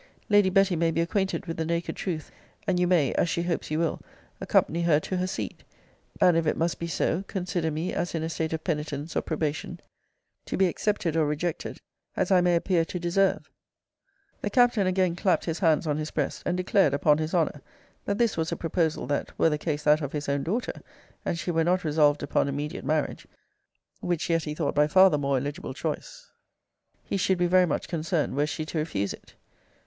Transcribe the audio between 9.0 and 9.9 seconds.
or probation,